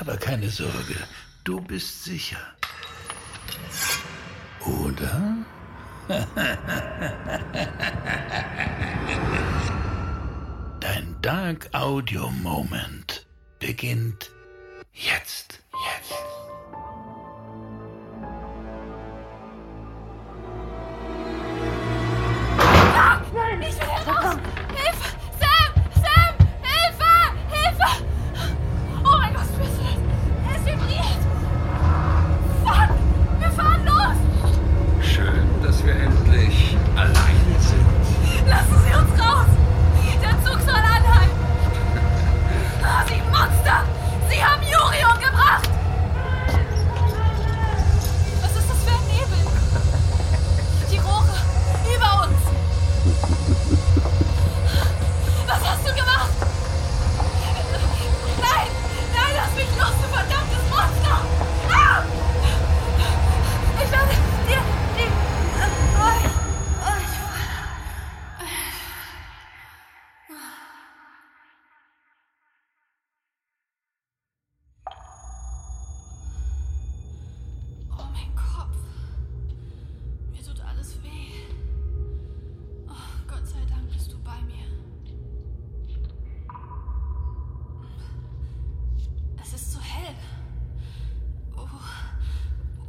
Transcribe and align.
Aber 0.00 0.16
keine 0.16 0.50
Sorge, 0.50 0.96
du 1.44 1.60
bist 1.60 2.04
sicher. 2.04 2.40
Oder? 4.60 5.36
Dein 10.80 11.16
Dark 11.22 11.68
Audio 11.72 12.28
Moment 12.30 13.26
beginnt 13.58 14.30
jetzt. 14.92 15.63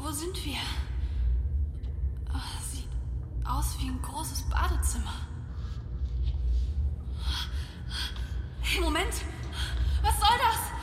Wo 0.06 0.12
sind 0.12 0.46
wir? 0.46 0.60
Oh, 2.32 2.62
sieht 2.62 2.88
aus 3.44 3.76
wie 3.80 3.88
ein 3.90 4.00
großes 4.04 4.44
Badezimmer. 4.44 5.16
Hey, 8.62 8.82
Moment. 8.82 9.14
Was 10.04 10.20
soll 10.20 10.38
das? 10.38 10.75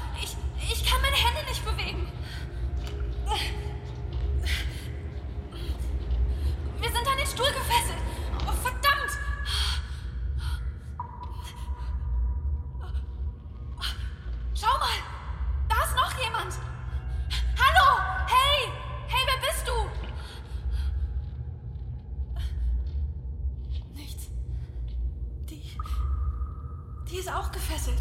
Ist 27.22 27.32
auch 27.32 27.52
gefesselt. 27.52 28.00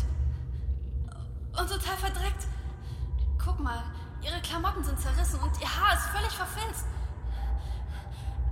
Und 1.51 1.69
total 1.69 1.95
verdreckt. 1.97 2.47
Guck 3.37 3.59
mal, 3.59 3.83
ihre 4.23 4.41
Klamotten 4.41 4.83
sind 4.83 4.99
zerrissen 4.99 5.39
und 5.39 5.61
ihr 5.61 5.67
Haar 5.67 5.93
ist 5.93 6.07
völlig 6.07 6.31
verfilzt. 6.31 6.85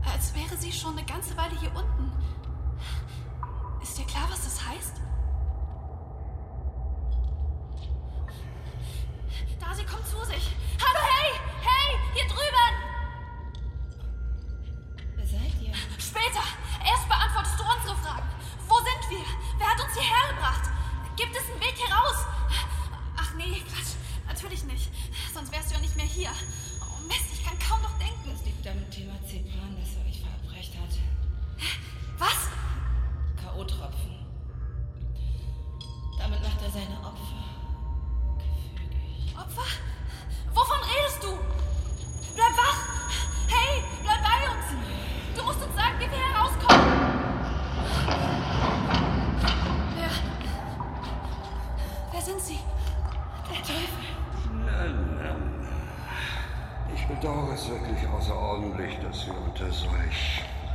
Als 0.05 0.35
wäre 0.35 0.55
sie 0.57 0.71
schon 0.71 0.95
eine 0.95 1.05
ganze 1.07 1.35
Weile 1.35 1.59
hier 1.59 1.71
unten. 1.75 2.11
Ist 3.81 3.97
dir 3.97 4.05
klar, 4.05 4.27
was 4.29 4.43
das 4.43 4.63
heißt? 4.67 4.97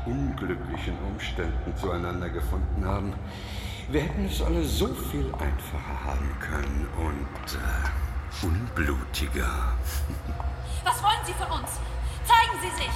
Unglücklichen 0.07 0.97
Umständen 1.07 1.77
zueinander 1.77 2.29
gefunden 2.29 2.85
haben. 2.85 3.13
Wir 3.89 4.03
hätten 4.03 4.27
es 4.27 4.43
alle 4.43 4.65
so 4.65 4.89
viel 4.95 5.33
einfacher 5.35 6.05
haben 6.05 6.37
können 6.41 6.89
und 6.99 7.55
äh, 7.55 8.47
unblutiger. 8.47 9.75
Was 10.85 11.03
wollen 11.03 11.25
Sie 11.25 11.33
von 11.33 11.61
uns? 11.61 11.71
Zeigen 12.25 12.59
Sie 12.63 12.83
sich! 12.83 12.93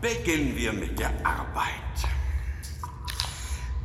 Beginnen 0.00 0.56
wir 0.56 0.72
mit 0.72 0.98
der 0.98 1.10
Arbeit. 1.24 1.72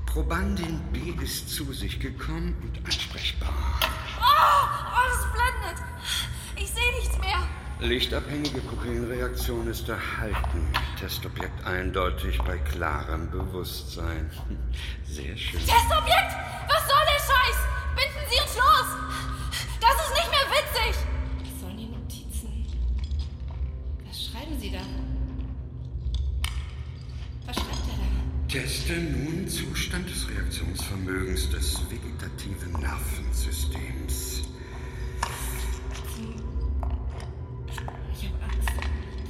Probandin 0.05 0.79
B 0.91 1.13
ist 1.23 1.49
zu 1.49 1.71
sich 1.73 1.99
gekommen 1.99 2.55
und 2.61 2.85
ansprechbar. 2.85 3.53
Oh, 4.19 4.67
oh 4.91 5.09
das 5.09 5.25
blendet! 5.31 5.83
Ich 6.57 6.69
sehe 6.69 6.91
nichts 6.99 7.17
mehr! 7.17 7.60
Lichtabhängige 7.81 8.61
Pupillenreaktion 8.61 9.67
ist 9.67 9.89
erhalten. 9.89 10.67
Testobjekt 10.99 11.65
eindeutig 11.65 12.37
bei 12.43 12.59
klarem 12.59 13.31
Bewusstsein. 13.31 14.29
Sehr 15.09 15.35
schön. 15.35 15.59
Testobjekt! 15.59 16.35
Was 16.69 16.87
soll 16.87 17.03
der 17.07 17.19
Scheiß? 17.19 17.57
Binden 17.95 18.23
Sie 18.29 18.39
uns 18.39 18.55
los! 18.55 18.87
Das 19.81 19.95
ist 20.05 20.13
nicht 20.13 20.29
mehr 20.29 20.47
witzig! 20.51 20.95
Was 21.41 21.61
sollen 21.61 21.77
die 21.77 21.87
Notizen? 21.87 22.65
Was 24.07 24.25
schreiben 24.25 24.59
Sie 24.59 24.69
da? 24.69 24.81
Was 27.47 27.55
schreibt 27.55 27.87
er 27.89 27.97
da? 27.97 28.47
Teste 28.47 28.93
nun 28.93 29.47
Zustand 29.47 30.07
des 30.07 30.29
Reaktionsvermögens 30.29 31.49
des 31.49 31.81
vegetativen 31.89 32.73
Nervensystems. 32.73 34.43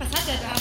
Was 0.01 0.09
hat 0.09 0.27
er 0.29 0.37
da? 0.37 0.53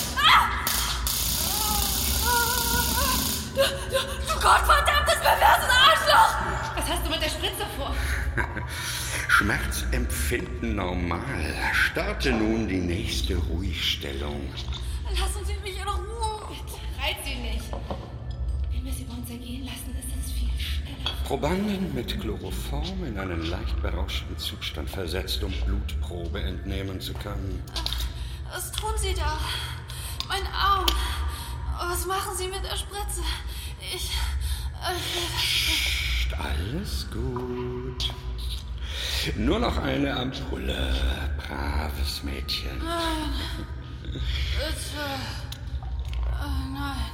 Du, 3.55 3.63
du, 3.63 3.99
du 4.27 4.35
gottverdammtes, 4.35 5.19
perverses 5.23 5.71
Arschloch! 5.71 6.77
Was 6.77 6.91
hast 6.91 7.07
du 7.07 7.11
mit 7.11 7.23
der 7.23 7.31
Spritze 7.31 7.67
vor? 7.75 7.95
Schmerzempfinden 9.29 10.77
normal. 10.77 11.55
Starte 11.73 12.33
nun 12.33 12.69
die 12.69 12.81
nächste 12.81 13.37
Ruhigstellung. 13.37 14.43
Lassen 15.09 15.47
Sie 15.47 15.57
mich 15.63 15.81
in 15.81 15.89
Ruhe. 15.89 16.55
Reiz 17.01 17.17
sie 17.25 17.37
nicht. 17.37 17.65
Wenn 18.71 18.85
wir 18.85 18.93
sie 18.93 19.05
bei 19.05 19.15
uns 19.15 19.31
ergehen 19.31 19.65
lassen, 19.65 19.97
ist 19.99 20.27
es 20.27 20.33
viel 20.33 20.51
schneller. 20.61 21.17
Probanden 21.25 21.95
mit 21.95 22.21
Chloroform 22.21 23.05
in 23.07 23.19
einen 23.19 23.47
leicht 23.47 23.81
berauschten 23.81 24.37
Zustand 24.37 24.91
versetzt, 24.91 25.43
um 25.43 25.53
Blutprobe 25.65 26.43
entnehmen 26.43 27.01
zu 27.01 27.15
können. 27.15 27.63
Was 28.53 28.73
tun 28.73 28.93
Sie 28.97 29.15
da? 29.15 29.39
Mein 30.29 30.47
Arm. 30.53 30.87
Was 31.79 32.05
machen 32.07 32.37
Sie 32.37 32.49
mit 32.49 32.63
der 32.65 32.77
Spritze? 32.77 33.23
Ich. 33.95 34.11
Psst, 35.37 36.35
alles 36.39 37.07
gut. 37.11 38.15
Nur 39.37 39.59
noch 39.59 39.77
eine 39.79 40.17
Ampulle, 40.17 41.35
braves 41.37 42.23
Mädchen. 42.23 42.81
Bitte. 44.03 44.21
Oh 46.43 46.73
nein. 46.73 47.11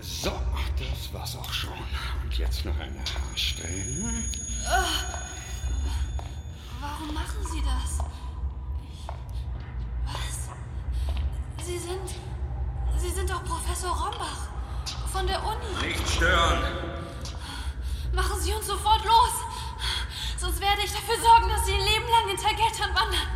So, 0.00 0.32
das 0.78 1.12
war's 1.12 1.36
auch 1.36 1.52
schon. 1.52 1.72
Und 2.22 2.38
jetzt 2.38 2.64
noch 2.64 2.78
eine 2.78 3.00
Haarsträhne. 3.00 4.24
Warum 6.80 7.14
machen 7.14 7.44
Sie 7.50 7.62
das? 7.62 7.98
Ich. 8.84 9.06
Was? 10.06 10.50
Sie 11.64 11.78
sind. 11.78 12.10
Sie 12.98 13.08
sind 13.08 13.30
doch 13.30 13.42
Professor 13.42 13.90
Rombach. 13.90 14.48
Von 15.10 15.26
der 15.26 15.42
Uni. 15.42 15.86
Nicht 15.86 16.08
stören! 16.10 16.62
Machen 18.12 18.38
Sie 18.40 18.52
uns 18.52 18.66
sofort 18.66 19.02
los. 19.02 19.32
Sonst 20.38 20.60
werde 20.60 20.82
ich 20.84 20.92
dafür 20.92 21.16
sorgen, 21.22 21.48
dass 21.48 21.64
Sie 21.64 21.72
ihr 21.72 21.78
Leben 21.78 22.06
lang 22.10 22.28
hinter 22.28 22.50
Geldern 22.50 22.94
wandern. 22.94 23.28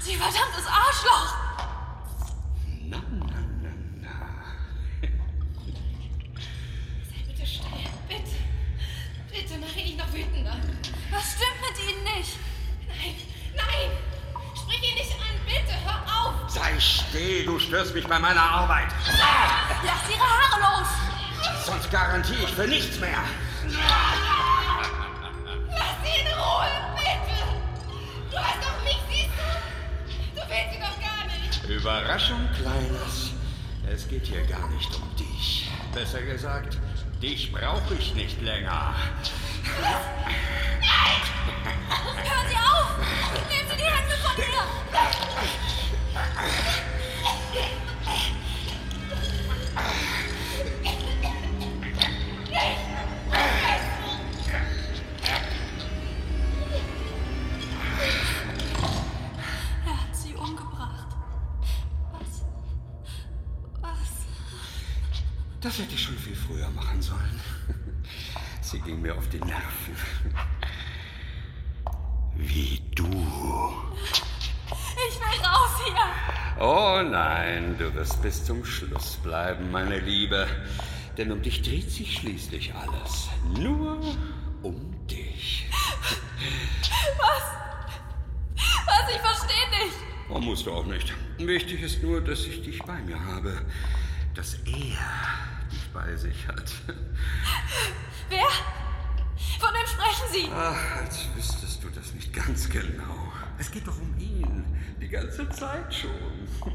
Sie 0.00 0.14
verdammtes 0.14 0.66
Arschloch. 0.66 1.41
Störst 17.72 17.94
mich 17.94 18.06
bei 18.06 18.18
meiner 18.18 18.42
Arbeit. 18.42 18.88
Lasst 19.82 20.10
Ihre 20.10 20.20
Haare 20.20 20.60
los. 20.60 20.88
Sonst 21.64 21.90
garantiere 21.90 22.42
ich 22.42 22.50
für 22.50 22.68
nichts 22.68 23.00
mehr. 23.00 23.22
Lass 25.70 25.96
sie 26.04 26.20
in 26.20 26.26
Ruhe. 26.34 26.66
Bitte. 26.98 27.38
Du 28.30 28.36
hast 28.36 28.58
doch 28.60 28.78
mich, 28.84 29.00
siehst 29.08 29.30
du? 29.38 30.38
Du 30.38 30.42
willst 30.50 30.70
sie 30.70 30.80
doch 30.80 31.00
gar 31.00 31.24
nicht. 31.24 31.64
Überraschung, 31.66 32.46
Kleines. 32.60 33.30
Es 33.90 34.06
geht 34.06 34.26
hier 34.26 34.44
gar 34.44 34.68
nicht 34.68 34.94
um 34.94 35.16
dich. 35.16 35.70
Besser 35.94 36.20
gesagt, 36.20 36.76
dich 37.22 37.52
brauche 37.52 37.94
ich 37.94 38.14
nicht 38.14 38.42
länger. 38.42 38.94
Hören 39.80 40.02
Sie 42.50 42.56
auf. 42.56 42.98
Nehmen 43.48 43.70
Sie 43.70 43.76
die 43.78 43.84
Hände 43.84 44.16
von 44.22 44.36
mir. 44.36 44.62
Das 65.62 65.78
hätte 65.78 65.94
ich 65.94 66.02
schon 66.02 66.18
viel 66.18 66.34
früher 66.34 66.68
machen 66.70 67.00
sollen. 67.00 67.40
Sie 68.60 68.80
ging 68.80 69.00
mir 69.00 69.16
auf 69.16 69.28
die 69.28 69.38
Nerven. 69.38 69.96
Wie 72.34 72.82
du. 72.96 73.06
Ich 73.06 75.20
will 75.20 75.46
raus 75.46 75.70
hier. 75.84 75.94
Oh 76.60 77.00
nein, 77.08 77.78
du 77.78 77.94
wirst 77.94 78.20
bis 78.22 78.44
zum 78.44 78.64
Schluss 78.64 79.18
bleiben, 79.22 79.70
meine 79.70 80.00
Liebe. 80.00 80.48
Denn 81.16 81.30
um 81.30 81.40
dich 81.42 81.62
dreht 81.62 81.88
sich 81.90 82.18
schließlich 82.18 82.74
alles. 82.74 83.28
Nur 83.56 84.00
um 84.62 85.06
dich. 85.06 85.68
Was? 87.18 87.42
Ich 89.14 89.20
verstehe 89.20 89.68
nicht. 89.84 89.96
Oh, 90.28 90.40
musst 90.40 90.66
du 90.66 90.72
auch 90.72 90.86
nicht. 90.86 91.12
Wichtig 91.38 91.82
ist 91.82 92.02
nur, 92.02 92.20
dass 92.20 92.46
ich 92.46 92.62
dich 92.62 92.82
bei 92.82 93.00
mir 93.02 93.22
habe. 93.22 93.64
Dass 94.34 94.54
er 94.54 94.60
dich 94.64 95.92
bei 95.92 96.16
sich 96.16 96.48
hat. 96.48 96.72
Wer? 98.28 98.48
Von 99.58 99.70
wem 99.74 99.86
sprechen 99.86 100.32
Sie? 100.32 100.48
Ach, 100.54 101.00
als 101.02 101.28
wüsstest 101.34 101.84
du 101.84 101.90
das 101.90 102.14
nicht 102.14 102.32
ganz 102.32 102.68
genau. 102.68 103.32
Es 103.58 103.70
geht 103.70 103.86
doch 103.86 104.00
um 104.00 104.18
ihn. 104.18 104.64
Die 105.00 105.08
ganze 105.08 105.48
Zeit 105.50 105.94
schon. 105.94 106.10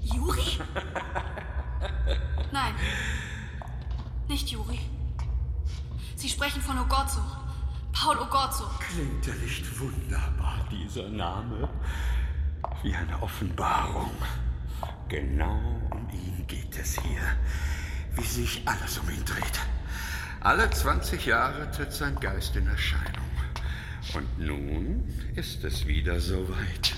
Juri? 0.00 0.58
Nein. 2.52 2.74
Nicht 4.28 4.48
Juri. 4.48 4.80
Sie 6.16 6.28
sprechen 6.28 6.62
von 6.62 6.78
Ogorzo. 6.78 7.20
Paul 7.92 8.18
Ogorzo. 8.18 8.64
Klingt 8.80 9.28
er 9.28 9.34
nicht 9.34 9.78
wunderbar, 9.78 10.66
dieser 10.70 11.08
Name? 11.08 11.68
Wie 12.82 12.94
eine 12.94 13.22
Offenbarung. 13.22 14.10
Genau 15.08 15.60
um 15.90 16.08
ihn 16.10 16.21
es 16.82 17.00
hier. 17.00 17.22
Wie 18.16 18.24
sich 18.24 18.62
alles 18.66 18.98
um 18.98 19.08
ihn 19.08 19.24
dreht. 19.24 19.60
Alle 20.40 20.68
20 20.68 21.24
Jahre 21.26 21.70
tritt 21.70 21.92
sein 21.92 22.16
Geist 22.16 22.56
in 22.56 22.66
Erscheinung. 22.66 23.30
Und 24.14 24.38
nun 24.38 25.04
ist 25.36 25.62
es 25.64 25.86
wieder 25.86 26.20
soweit. 26.20 26.94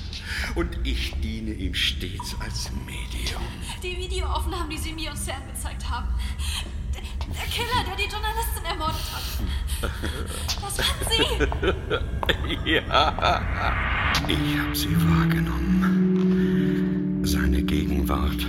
Und 0.54 0.78
ich 0.84 1.14
diene 1.20 1.52
ihm 1.52 1.74
stets 1.74 2.34
als 2.40 2.70
Medium. 2.86 3.42
Die 3.82 3.94
Videoaufnahmen, 3.96 4.70
die 4.70 4.78
Sie 4.78 4.94
mir 4.94 5.10
und 5.10 5.18
Sam 5.18 5.46
gezeigt 5.52 5.86
haben. 5.88 6.08
Der, 6.94 7.02
Killer, 7.46 7.84
der 7.86 7.96
die 7.96 8.08
Journalistin 8.10 8.64
ermordet 8.64 9.12
hat. 9.12 9.22
Was 10.62 10.78
waren 10.78 11.06
Sie? 11.10 11.26
Ja, 12.64 13.42
ich 14.28 14.58
habe 14.58 14.74
sie 14.74 14.96
wahrgenommen. 14.96 17.20
Seine 17.24 17.62
Gegenwart. 17.62 18.46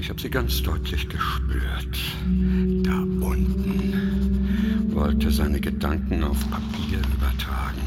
Ich 0.00 0.08
habe 0.08 0.18
sie 0.18 0.30
ganz 0.30 0.62
deutlich 0.62 1.06
gespürt. 1.10 1.98
Da 2.82 2.96
unten. 3.20 4.94
Wollte 4.94 5.30
seine 5.30 5.60
Gedanken 5.60 6.24
auf 6.24 6.38
Papier 6.48 7.00
übertragen. 7.12 7.86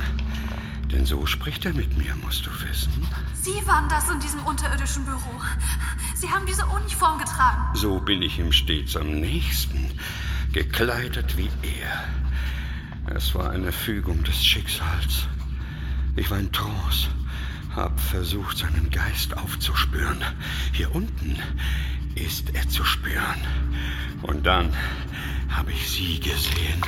Denn 0.91 1.07
so 1.07 1.25
spricht 1.25 1.65
er 1.65 1.73
mit 1.73 1.97
mir, 1.97 2.15
musst 2.23 2.45
du 2.45 2.51
wissen. 2.69 2.91
Sie 3.41 3.65
waren 3.65 3.89
das 3.89 4.11
in 4.11 4.19
diesem 4.19 4.45
unterirdischen 4.45 5.03
Büro. 5.05 5.41
Sie 6.13 6.29
haben 6.29 6.45
diese 6.45 6.67
Uniform 6.67 7.17
getragen. 7.17 7.75
So 7.75 7.99
bin 7.99 8.21
ich 8.21 8.37
ihm 8.37 8.51
stets 8.51 8.95
am 8.95 9.19
nächsten. 9.19 9.89
Gekleidet 10.51 11.35
wie 11.35 11.49
er. 11.63 13.15
Es 13.15 13.33
war 13.33 13.49
eine 13.49 13.71
Fügung 13.71 14.23
des 14.23 14.45
Schicksals. 14.45 15.27
Ich 16.15 16.29
war 16.29 16.37
in 16.37 16.51
Trance, 16.51 17.07
hab 17.75 17.99
versucht, 17.99 18.59
seinen 18.59 18.91
Geist 18.91 19.35
aufzuspüren. 19.35 20.21
Hier 20.73 20.93
unten 20.93 21.39
ist 22.15 22.55
er 22.55 22.67
zu 22.69 22.83
spüren. 22.83 23.41
Und 24.21 24.45
dann 24.45 24.73
habe 25.49 25.71
ich 25.71 25.89
sie 25.89 26.19
gesehen. 26.19 26.81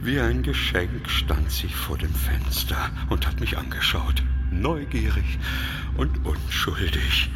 Wie 0.00 0.20
ein 0.20 0.42
Geschenk 0.42 1.10
stand 1.10 1.50
sie 1.50 1.68
vor 1.68 1.98
dem 1.98 2.14
Fenster 2.14 2.90
und 3.10 3.26
hat 3.26 3.40
mich 3.40 3.58
angeschaut. 3.58 4.22
Neugierig 4.50 5.38
und 5.96 6.24
unschuldig 6.24 7.30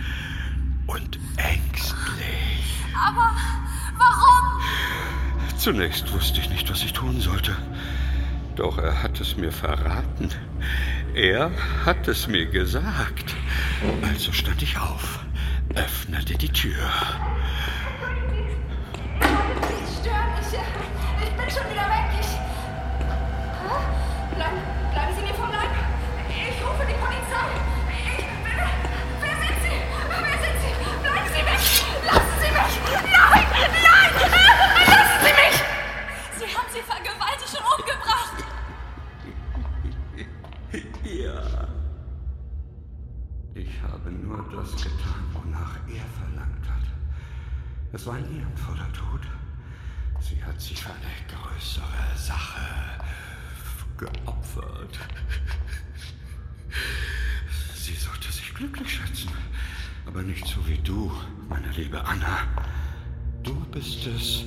und 0.87 1.19
ängstlich. 1.37 2.85
Aber 2.95 3.37
warum? 3.99 4.63
Zunächst 5.59 6.13
wusste 6.13 6.41
ich 6.41 6.49
nicht, 6.51 6.71
was 6.71 6.83
ich 6.83 6.93
tun 6.93 7.21
sollte. 7.21 7.57
Doch 8.57 8.79
er 8.79 9.03
hat 9.03 9.21
es 9.21 9.37
mir 9.37 9.53
verraten. 9.53 10.31
Er 11.15 11.51
hat 11.85 12.09
es 12.09 12.27
mir 12.27 12.47
gesagt. 12.47 13.37
Also 14.03 14.33
stand 14.33 14.63
ich 14.63 14.79
auf, 14.79 15.21
öffnete 15.75 16.39
die 16.39 16.49
Tür. 16.49 16.73
Ich, 19.21 20.07
äh, 20.07 20.63
ich 21.23 21.31
bin 21.31 21.51
schon 21.51 21.71
wieder 21.71 21.87
weg. 21.89 22.03
Bleiben, 24.35 25.15
Sie 25.15 25.23
mir 25.23 25.35
vom. 25.35 25.51
Ich 25.51 26.65
rufe 26.65 26.87
die 26.89 26.95
Polizei. 26.95 27.49
Ich. 27.91 28.25
Wer, 28.45 28.71
wer 29.21 29.37
sind 29.37 29.59
Sie? 29.63 29.77
Wer 30.09 30.39
sind 30.41 30.57
Sie? 30.63 30.73
Bleiben 31.03 31.29
Sie 31.29 31.43
weg. 31.45 31.61
Lassen 32.07 32.37
Sie 32.41 32.51
mich. 32.51 32.75
Nein, 33.13 33.47
nein. 33.83 33.92
Ich 43.73 43.83
habe 43.83 44.11
nur 44.11 44.45
das 44.53 44.77
getan, 44.77 45.25
wonach 45.33 45.77
er 45.89 46.05
verlangt 46.21 46.69
hat. 46.69 46.87
Es 47.93 48.07
war 48.07 48.15
ein 48.15 48.25
ehrenvoller 48.37 48.93
Tod. 48.93 49.21
Sie 50.21 50.43
hat 50.45 50.61
sich 50.61 50.83
für 50.83 50.91
eine 50.91 51.01
größere 51.29 52.17
Sache 52.17 53.03
geopfert. 53.97 54.99
Sie 57.75 57.95
sollte 57.95 58.31
sich 58.33 58.55
glücklich 58.55 58.95
schätzen, 58.95 59.31
aber 60.07 60.23
nicht 60.23 60.47
so 60.47 60.67
wie 60.69 60.79
du, 60.79 61.11
meine 61.49 61.71
liebe 61.73 62.03
Anna. 62.05 62.39
Du 63.43 63.55
bist 63.73 64.07
es, 64.07 64.45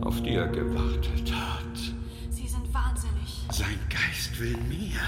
auf 0.00 0.22
die 0.22 0.34
er 0.34 0.48
gewartet 0.48 1.32
hat. 1.32 1.76
Sie 2.30 2.48
sind 2.48 2.72
wahnsinnig. 2.72 3.44
Sein 3.50 3.78
Geist 3.90 4.38
will 4.40 4.56
mir. 4.68 5.00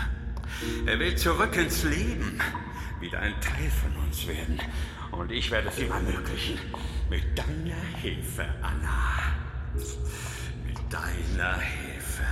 Er 0.87 0.99
will 0.99 1.17
zurück 1.17 1.57
ins 1.57 1.85
Leben 1.85 2.39
wieder 3.01 3.21
ein 3.21 3.35
Teil 3.41 3.71
von 3.71 3.95
uns 4.05 4.27
werden. 4.27 4.61
Und 5.11 5.33
ich 5.33 5.51
werde 5.51 5.69
es 5.69 5.79
ihm 5.79 5.91
ermöglichen. 5.91 6.59
Mit 7.09 7.37
deiner 7.37 7.81
Hilfe, 8.01 8.45
Anna. 8.63 9.35
Mit 10.65 10.79
deiner 10.93 11.59
Hilfe. 11.61 12.23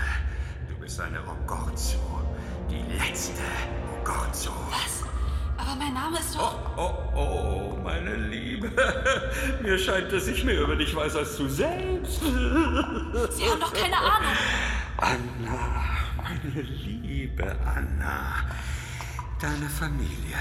Du 0.68 0.74
bist 0.76 1.00
eine 1.00 1.20
Ogorzo. 1.22 1.98
Die 2.70 2.82
letzte 2.96 3.42
Ogorzo. 4.00 4.52
Was? 4.70 5.04
Aber 5.56 5.74
mein 5.76 5.92
Name 5.94 6.18
ist 6.18 6.36
Oh, 6.36 6.38
doch. 6.38 6.76
oh, 6.76 7.16
oh, 7.16 7.78
meine 7.82 8.14
Liebe. 8.14 8.70
Mir 9.62 9.78
scheint, 9.78 10.12
dass 10.12 10.28
ich 10.28 10.44
mehr 10.44 10.60
über 10.60 10.76
dich 10.76 10.94
weiß 10.94 11.16
als 11.16 11.36
du 11.36 11.48
selbst. 11.48 12.20
Sie 12.20 13.44
haben 13.50 13.60
doch 13.60 13.72
keine 13.72 13.96
Ahnung. 13.96 14.32
Anna, 14.98 15.82
meine 16.16 16.60
liebe 16.62 17.56
Anna. 17.64 18.34
Deine 19.40 19.68
Familie. 19.68 20.36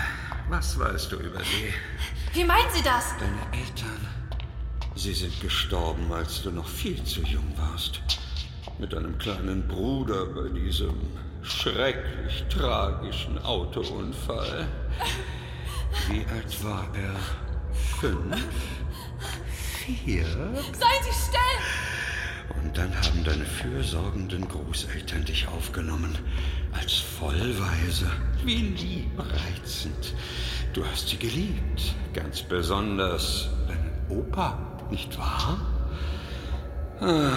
Was 0.50 0.80
weißt 0.80 1.12
du 1.12 1.18
über 1.18 1.40
sie? 1.40 1.72
Wie 2.34 2.44
meinen 2.44 2.68
Sie 2.74 2.82
das? 2.82 3.14
Deine 3.20 3.62
Eltern. 3.62 4.08
Sie 4.96 5.14
sind 5.14 5.40
gestorben, 5.40 6.12
als 6.12 6.42
du 6.42 6.50
noch 6.50 6.68
viel 6.68 7.04
zu 7.04 7.22
jung 7.22 7.54
warst. 7.58 8.02
Mit 8.80 8.94
deinem 8.94 9.16
kleinen 9.20 9.68
Bruder 9.68 10.26
bei 10.26 10.50
diesem 10.50 10.96
schrecklich 11.44 12.44
tragischen 12.50 13.38
Autounfall. 13.44 14.68
Wie 16.10 16.26
alt 16.34 16.64
war 16.64 16.88
er? 16.96 17.16
Fünf? 18.00 18.36
Vier? 19.86 20.26
Seien 20.26 21.04
Sie 21.04 21.14
still! 21.14 21.87
Und 22.56 22.78
dann 22.78 22.96
haben 22.96 23.24
deine 23.24 23.46
fürsorgenden 23.46 24.48
Großeltern 24.48 25.26
dich 25.26 25.48
aufgenommen. 25.48 26.18
Als 26.72 26.94
Vollweise. 26.94 28.10
Wie 28.44 28.56
liebreizend. 28.56 30.14
Du 30.74 30.86
hast 30.86 31.10
sie 31.10 31.18
geliebt. 31.18 31.96
Ganz 32.14 32.42
besonders 32.42 33.50
deinen 33.68 33.92
Opa, 34.10 34.58
nicht 34.90 35.18
wahr? 35.18 35.60
Ah, 37.00 37.30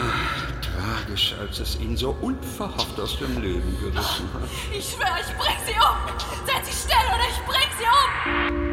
tragisch, 0.62 1.34
als 1.38 1.60
es 1.60 1.78
ihn 1.80 1.96
so 1.96 2.16
unverhofft 2.22 2.98
aus 2.98 3.18
dem 3.18 3.42
Leben 3.42 3.76
gerissen 3.78 4.28
hat. 4.32 4.48
Ich 4.72 4.90
schwöre, 4.90 5.20
ich 5.20 5.36
bring 5.36 5.56
Sie 5.66 5.72
um! 5.72 6.46
Seien 6.46 6.64
Sie 6.64 6.72
still 6.72 6.96
oder 7.14 7.24
ich 7.28 7.44
bring 7.44 7.68
Sie 7.78 8.64
um! 8.64 8.69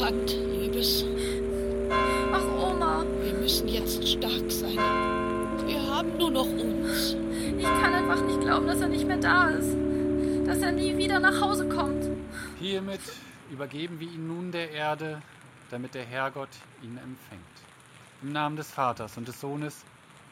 Hand, 0.00 0.30
Liebes. 0.30 1.04
Ach, 2.32 2.44
Oma, 2.62 3.04
Wir 3.22 3.34
müssen 3.34 3.68
jetzt 3.68 4.06
stark 4.06 4.50
sein. 4.50 4.76
Wir 5.66 5.80
haben 5.82 6.16
nur 6.18 6.30
noch 6.30 6.46
uns. 6.46 7.14
ich 7.58 7.64
kann 7.64 7.94
einfach 7.94 8.20
nicht 8.22 8.40
glauben, 8.40 8.66
dass 8.66 8.80
er 8.80 8.88
nicht 8.88 9.06
mehr 9.06 9.16
da 9.16 9.48
ist. 9.50 9.76
Dass 10.46 10.58
er 10.58 10.72
nie 10.72 10.96
wieder 10.96 11.18
nach 11.18 11.40
Hause 11.40 11.68
kommt. 11.68 12.04
Hiermit 12.60 13.00
übergeben 13.50 13.98
wir 14.00 14.08
ihn 14.08 14.26
nun 14.26 14.52
der 14.52 14.70
Erde, 14.70 15.22
damit 15.70 15.94
der 15.94 16.04
Herrgott 16.04 16.50
ihn 16.82 16.98
empfängt. 16.98 17.42
Im 18.22 18.32
Namen 18.32 18.56
des 18.56 18.70
Vaters 18.70 19.16
und 19.16 19.26
des 19.28 19.40
Sohnes 19.40 19.84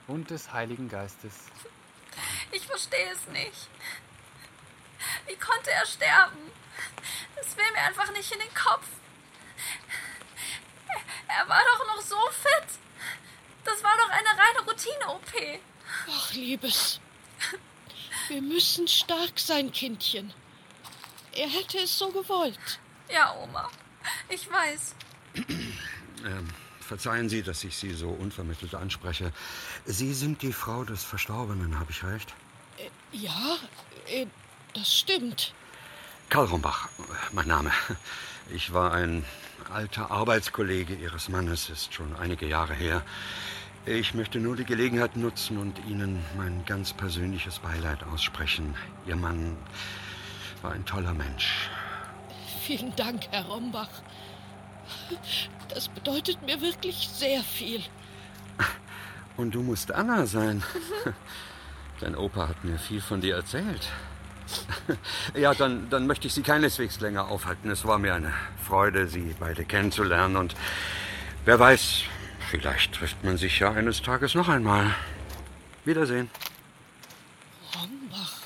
und 0.06 0.30
des 0.30 0.52
Heiligen 0.52 0.88
Geistes. 0.88 1.34
Ich 2.52 2.66
verstehe 2.66 3.10
es 3.12 3.26
nicht. 3.32 3.68
Wie 5.26 5.36
konnte 5.36 5.70
er 5.70 5.86
sterben? 5.86 6.38
Es 7.40 7.56
will 7.56 7.64
mir 7.74 7.82
einfach 7.82 8.12
nicht 8.12 8.32
in 8.32 8.38
den 8.38 8.54
Kopf. 8.54 8.86
Er 11.28 11.48
war 11.48 11.60
doch 11.72 11.86
noch 11.86 12.02
so 12.02 12.16
fit. 12.30 12.78
Das 13.64 13.82
war 13.82 13.96
doch 13.96 14.10
eine 14.10 14.28
reine 14.28 14.60
Routine-OP. 14.66 15.60
Ach, 16.10 16.32
Liebes. 16.32 17.00
Wir 18.28 18.42
müssen 18.42 18.86
stark 18.88 19.38
sein, 19.38 19.72
Kindchen. 19.72 20.32
Er 21.32 21.48
hätte 21.48 21.78
es 21.78 21.98
so 21.98 22.10
gewollt. 22.10 22.80
Ja, 23.10 23.34
Oma. 23.42 23.70
Ich 24.28 24.50
weiß. 24.50 24.94
Ähm, 26.24 26.48
verzeihen 26.80 27.28
Sie, 27.28 27.42
dass 27.42 27.64
ich 27.64 27.76
Sie 27.76 27.92
so 27.92 28.08
unvermittelt 28.08 28.74
anspreche. 28.74 29.30
Sie 29.84 30.14
sind 30.14 30.40
die 30.40 30.54
Frau 30.54 30.82
des 30.84 31.04
Verstorbenen, 31.04 31.78
habe 31.78 31.90
ich 31.90 32.02
recht? 32.02 32.32
Ja, 33.12 33.58
äh, 34.06 34.26
das 34.72 35.00
stimmt. 35.00 35.52
Karl 36.30 36.46
Rombach, 36.46 36.88
mein 37.32 37.46
Name. 37.46 37.72
Ich 38.50 38.72
war 38.72 38.92
ein 38.92 39.24
alter 39.72 40.10
Arbeitskollege 40.10 40.94
Ihres 40.94 41.28
Mannes, 41.28 41.70
ist 41.70 41.94
schon 41.94 42.14
einige 42.16 42.46
Jahre 42.46 42.74
her. 42.74 43.02
Ich 43.86 44.14
möchte 44.14 44.38
nur 44.38 44.56
die 44.56 44.64
Gelegenheit 44.64 45.16
nutzen 45.16 45.58
und 45.58 45.78
Ihnen 45.86 46.24
mein 46.36 46.64
ganz 46.66 46.92
persönliches 46.92 47.58
Beileid 47.60 48.02
aussprechen. 48.04 48.74
Ihr 49.06 49.16
Mann 49.16 49.56
war 50.62 50.72
ein 50.72 50.84
toller 50.84 51.14
Mensch. 51.14 51.68
Vielen 52.62 52.94
Dank, 52.96 53.26
Herr 53.30 53.44
Rombach. 53.46 53.90
Das 55.68 55.88
bedeutet 55.88 56.40
mir 56.42 56.60
wirklich 56.60 57.08
sehr 57.08 57.42
viel. 57.42 57.82
Und 59.36 59.54
du 59.54 59.62
musst 59.62 59.92
Anna 59.92 60.26
sein. 60.26 60.62
Dein 62.00 62.14
Opa 62.14 62.48
hat 62.48 62.64
mir 62.64 62.78
viel 62.78 63.00
von 63.00 63.20
dir 63.20 63.36
erzählt. 63.36 63.88
Ja, 65.34 65.54
dann, 65.54 65.88
dann 65.90 66.06
möchte 66.06 66.26
ich 66.26 66.34
Sie 66.34 66.42
keineswegs 66.42 67.00
länger 67.00 67.28
aufhalten. 67.28 67.70
Es 67.70 67.84
war 67.84 67.98
mir 67.98 68.14
eine 68.14 68.32
Freude, 68.62 69.08
Sie 69.08 69.34
beide 69.38 69.64
kennenzulernen. 69.64 70.36
Und 70.36 70.54
wer 71.44 71.58
weiß, 71.58 72.02
vielleicht 72.50 72.94
trifft 72.94 73.22
man 73.24 73.36
sich 73.36 73.58
ja 73.58 73.72
eines 73.72 74.02
Tages 74.02 74.34
noch 74.34 74.48
einmal. 74.48 74.94
Wiedersehen. 75.84 76.30
Rombach. 77.74 78.42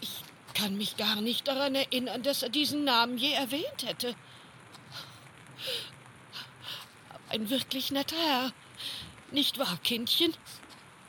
Ich 0.00 0.22
kann 0.54 0.76
mich 0.76 0.96
gar 0.96 1.20
nicht 1.20 1.46
daran 1.46 1.74
erinnern, 1.74 2.22
dass 2.22 2.42
er 2.42 2.48
diesen 2.48 2.84
Namen 2.84 3.18
je 3.18 3.32
erwähnt 3.32 3.84
hätte. 3.84 4.14
Ein 7.28 7.50
wirklich 7.50 7.90
netter 7.90 8.16
Herr. 8.16 8.52
Nicht 9.32 9.58
wahr, 9.58 9.78
Kindchen? 9.82 10.32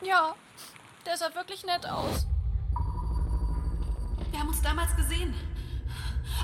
Ja, 0.01 0.35
der 1.05 1.17
sah 1.17 1.33
wirklich 1.35 1.65
nett 1.65 1.85
aus. 1.85 2.25
Damals 4.67 4.93
gesehen. 4.97 5.33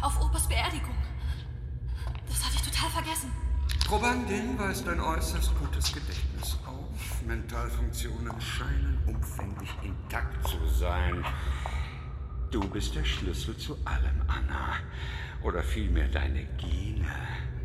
Auf 0.02 0.18
Opas 0.22 0.48
Beerdigung. 0.48 0.96
Das 2.26 2.46
hatte 2.46 2.56
ich 2.56 2.62
total 2.62 2.90
vergessen. 2.90 3.30
Probandin 3.86 4.58
weist 4.58 4.88
ein 4.88 5.02
äußerst 5.02 5.52
gutes 5.60 5.92
Gedächtnis 5.92 6.58
auf. 6.66 7.22
Mentalfunktionen 7.28 8.40
scheinen 8.40 8.98
umfänglich 9.08 9.72
intakt 9.84 10.48
zu 10.48 10.56
sein. 10.68 11.26
Du 12.50 12.62
bist 12.62 12.96
der 12.96 13.04
Schlüssel 13.04 13.58
zu 13.58 13.78
allem, 13.84 14.22
Anna. 14.28 14.78
Oder 15.42 15.62
vielmehr 15.62 16.08
deine 16.08 16.46
Gene. 16.56 17.14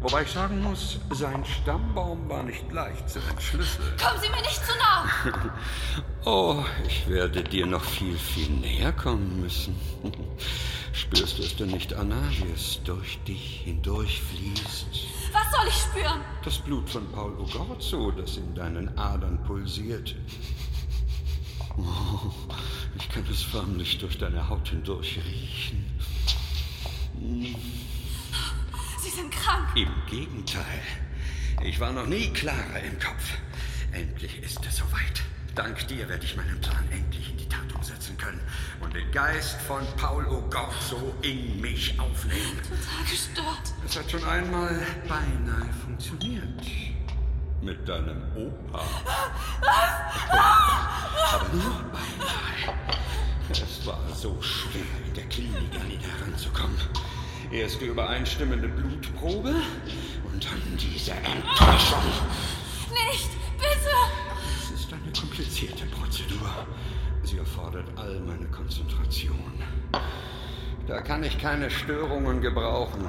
Wobei 0.00 0.22
ich 0.22 0.30
sagen 0.30 0.62
muss, 0.62 1.00
sein 1.10 1.44
Stammbaum 1.44 2.28
war 2.28 2.44
nicht 2.44 2.70
leicht 2.72 3.10
zu 3.10 3.18
entschlüsseln. 3.18 3.88
Kommen 4.00 4.20
Sie 4.20 4.30
mir 4.30 4.42
nicht 4.42 4.64
zu 4.64 4.72
nah! 4.78 5.52
Oh, 6.24 6.62
ich 6.86 7.08
werde 7.08 7.42
dir 7.42 7.66
noch 7.66 7.82
viel, 7.82 8.16
viel 8.18 8.50
näher 8.50 8.92
kommen 8.92 9.40
müssen. 9.40 9.74
Spürst 10.92 11.38
du 11.38 11.42
es 11.42 11.56
denn 11.56 11.70
nicht, 11.70 11.94
Anna, 11.94 12.20
wie 12.30 12.52
es 12.52 12.80
durch 12.84 13.18
dich 13.26 13.62
hindurch 13.64 14.20
fließt? 14.22 14.86
Was 15.32 15.50
soll 15.52 15.68
ich 15.68 15.74
spüren? 15.74 16.20
Das 16.44 16.58
Blut 16.58 16.90
von 16.90 17.10
Paul 17.12 17.38
Ogorzo, 17.38 18.10
das 18.10 18.36
in 18.36 18.54
deinen 18.54 18.96
Adern 18.98 19.42
pulsiert. 19.44 20.14
Oh, 21.80 22.32
ich 22.96 23.08
kann 23.08 23.24
es 23.30 23.40
förmlich 23.40 23.98
durch 23.98 24.18
deine 24.18 24.48
Haut 24.48 24.68
hindurch 24.68 25.20
riechen. 25.24 25.86
Sie 29.08 29.16
sind 29.16 29.32
krank. 29.32 29.68
Im 29.74 29.88
Gegenteil. 30.06 30.82
Ich 31.64 31.80
war 31.80 31.92
noch 31.92 32.06
nie 32.06 32.30
klarer 32.30 32.80
im 32.84 32.98
Kopf. 32.98 33.38
Endlich 33.90 34.42
ist 34.42 34.60
es 34.66 34.76
soweit. 34.76 35.22
Dank 35.54 35.88
dir 35.88 36.06
werde 36.10 36.26
ich 36.26 36.36
meinen 36.36 36.60
Plan 36.60 36.86
endlich 36.90 37.30
in 37.30 37.38
die 37.38 37.48
Tat 37.48 37.72
umsetzen 37.74 38.18
können 38.18 38.40
und 38.80 38.94
den 38.94 39.10
Geist 39.10 39.62
von 39.62 39.82
Paul 39.96 40.26
Ogorzo 40.26 41.14
in 41.22 41.58
mich 41.58 41.98
aufnehmen. 41.98 42.60
Total 42.62 43.04
gestört. 43.10 43.72
Es 43.86 43.96
hat 43.96 44.10
schon 44.10 44.24
einmal 44.24 44.78
beinahe 45.08 45.72
funktioniert. 45.82 46.66
Mit 47.62 47.88
deinem 47.88 48.22
Opa. 48.36 48.84
Nur 51.50 51.82
beinahe. 51.92 52.76
Es 53.50 53.86
war 53.86 54.00
so 54.14 54.40
schwer, 54.42 54.82
in 55.06 55.14
der 55.14 55.24
Klinik 55.24 55.80
an 55.80 55.90
ihn 55.90 56.00
heranzukommen. 56.00 56.76
Erst 57.50 57.80
die 57.80 57.86
übereinstimmende 57.86 58.68
Blutprobe 58.68 59.54
und 60.30 60.44
dann 60.44 60.76
diese 60.76 61.12
Enttäuschung. 61.12 62.02
Nicht! 62.90 63.30
Bitte! 63.56 63.90
Es 64.62 64.80
ist 64.80 64.92
eine 64.92 65.12
komplizierte 65.12 65.86
Prozedur. 65.86 66.66
Sie 67.22 67.38
erfordert 67.38 67.88
all 67.96 68.20
meine 68.20 68.46
Konzentration. 68.48 69.62
Da 70.86 71.00
kann 71.00 71.24
ich 71.24 71.38
keine 71.38 71.70
Störungen 71.70 72.42
gebrauchen. 72.42 73.08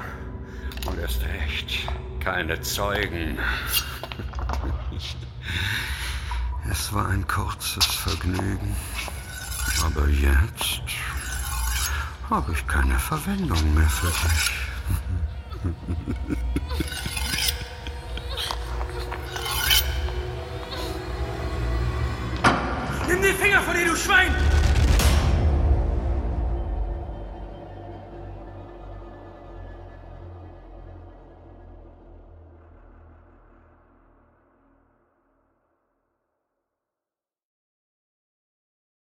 Und 0.85 0.99
erst 0.99 1.21
recht 1.23 1.87
keine 2.19 2.61
Zeugen. 2.61 3.37
Es 6.71 6.93
war 6.93 7.07
ein 7.07 7.25
kurzes 7.25 7.85
Vergnügen. 7.85 8.75
Aber 9.83 10.07
jetzt 10.07 10.81
habe 12.29 12.51
ich 12.51 12.67
keine 12.67 12.97
Verwendung 12.99 13.73
mehr 13.73 13.89
für 13.89 14.07
dich. 14.07 14.51
Nimm 23.07 23.21
den 23.21 23.35
Finger 23.35 23.61
von 23.61 23.73
dir, 23.73 23.85
du 23.85 23.95
Schwein! 23.95 24.48